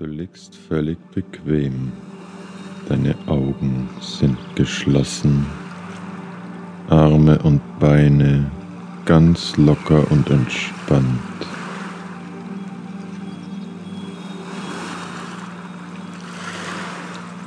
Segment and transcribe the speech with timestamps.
[0.00, 1.92] Du liegst völlig bequem.
[2.88, 5.44] Deine Augen sind geschlossen.
[6.88, 8.50] Arme und Beine
[9.04, 11.20] ganz locker und entspannt.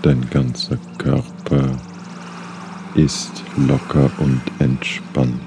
[0.03, 1.71] Dein ganzer Körper
[2.93, 5.41] ist locker und entspannt.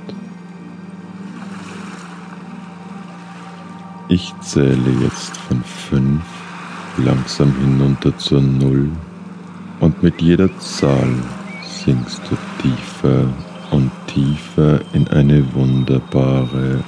[4.09, 6.36] Ich zähle jetzt von fünf
[6.99, 8.91] langsam hinunter zur Null
[9.81, 11.15] und mit jeder Zahl
[11.63, 13.29] sinkst du tiefer
[13.71, 16.83] und tiefer in eine wunderbare,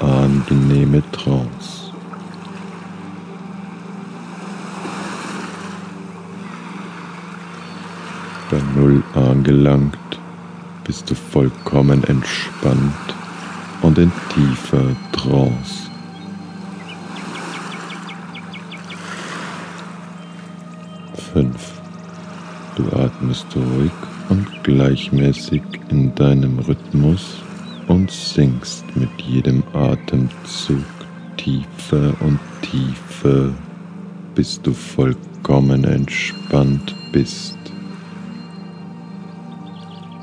[0.00, 1.92] angenehme Trance.
[8.50, 9.96] Bei Null angelangt
[10.84, 13.14] bist du vollkommen entspannt
[13.82, 15.83] und in tiefer Trance.
[21.34, 21.82] Fünf.
[22.76, 23.90] Du atmest ruhig
[24.28, 27.42] und gleichmäßig in deinem Rhythmus
[27.88, 30.84] und sinkst mit jedem Atemzug
[31.36, 33.50] tiefer und tiefer,
[34.36, 37.58] bis du vollkommen entspannt bist.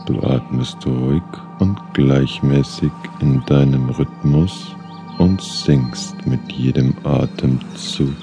[0.05, 1.23] Du atmest ruhig
[1.59, 4.73] und gleichmäßig in deinem Rhythmus
[5.17, 8.15] und sinkst mit jedem Atemzug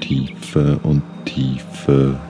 [0.00, 2.20] tiefer und tiefer,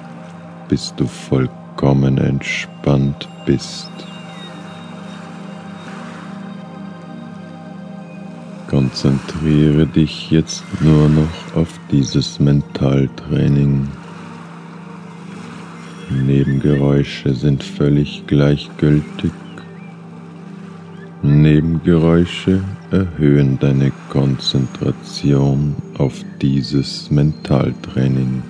[0.69, 3.91] bis du vollkommen entspannt bist.
[8.69, 13.89] Konzentriere dich jetzt nur noch auf dieses Mentaltraining.
[16.11, 19.31] Nebengeräusche sind völlig gleichgültig.
[21.23, 28.43] Nebengeräusche erhöhen deine Konzentration auf dieses Mentaltraining.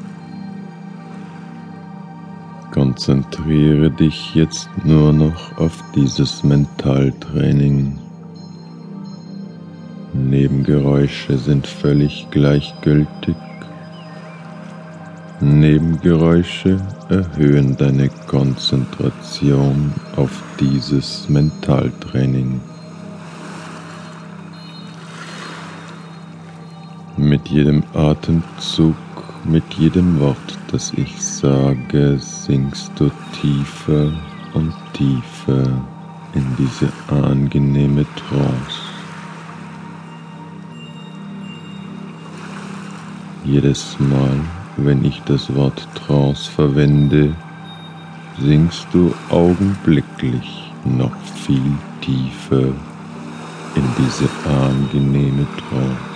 [2.75, 7.97] Konzentriere dich jetzt nur noch auf dieses Mentaltraining.
[10.13, 13.37] Nebengeräusche sind völlig gleichgültig.
[15.41, 22.61] Nebengeräusche erhöhen deine Konzentration auf dieses Mentaltraining.
[27.17, 28.97] Mit jedem Atemzug,
[29.45, 33.11] mit jedem Wort, das ich sage, sinkst du
[33.41, 34.13] tiefer
[34.55, 35.65] und tiefer
[36.35, 38.81] in diese angenehme Trance.
[43.45, 44.41] Jedes Mal,
[44.79, 47.35] wenn ich das Wort Trance verwende,
[48.41, 52.69] sinkst du augenblicklich noch viel tiefer
[53.77, 56.14] in diese angenehme Trance.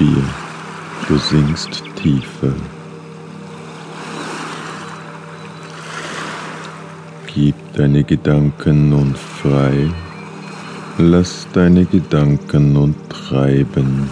[0.00, 0.24] Vier.
[1.08, 2.54] Du sinkst tiefer.
[7.26, 9.90] Gib deine Gedanken nun frei
[11.02, 14.10] Lass deine Gedanken nun treiben,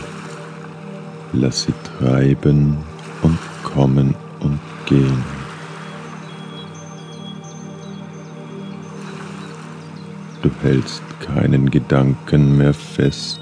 [1.34, 2.78] lass sie treiben
[3.20, 5.22] und kommen und gehen.
[10.40, 13.40] Du hältst keinen Gedanken mehr fest,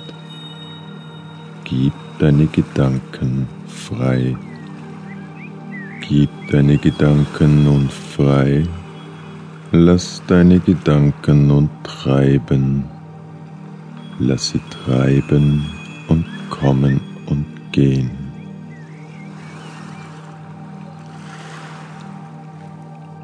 [1.63, 4.37] gib deine Gedanken frei,
[6.09, 8.67] gib deine Gedanken nun frei,
[9.73, 12.85] lass deine Gedanken nun treiben
[14.19, 15.65] lass sie treiben
[16.09, 18.11] und kommen und gehen.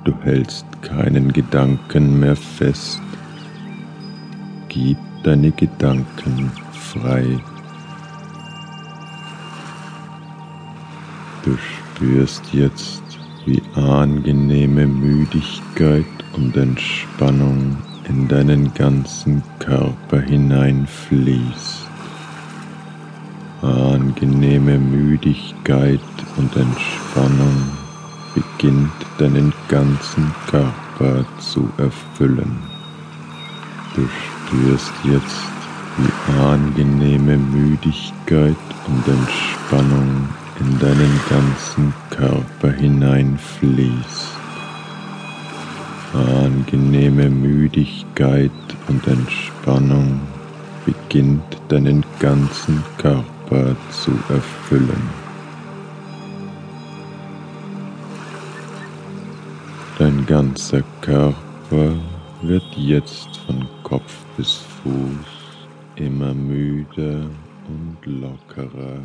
[0.05, 3.01] Du hältst keinen Gedanken mehr fest,
[4.69, 7.39] gib deine Gedanken frei.
[11.45, 13.03] Du spürst jetzt,
[13.47, 16.05] wie angenehme Müdigkeit
[16.35, 17.77] und Entspannung
[18.09, 21.89] in deinen ganzen Körper hineinfließt.
[23.61, 26.01] Angenehme Müdigkeit
[26.37, 27.73] und Entspannung
[28.35, 32.57] beginnt deinen ganzen Körper zu erfüllen.
[33.97, 35.43] Du spürst jetzt,
[35.99, 38.57] wie angenehme Müdigkeit
[38.87, 40.29] und Entspannung
[40.63, 44.43] in deinen ganzen Körper hineinfließt
[46.15, 48.51] angenehme Müdigkeit
[48.89, 50.21] und Entspannung
[50.85, 55.11] beginnt deinen ganzen Körper zu erfüllen.
[59.99, 61.95] Dein ganzer Körper
[62.43, 65.67] wird jetzt von Kopf bis Fuß
[65.97, 67.27] immer müder
[67.69, 69.01] und lockerer